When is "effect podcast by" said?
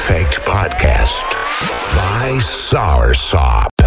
0.00-2.38